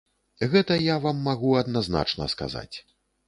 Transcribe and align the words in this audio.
Гэта 0.53 0.77
я 0.83 0.95
вам 1.03 1.19
магу 1.27 1.51
адназначна 1.63 2.29
сказаць. 2.35 2.75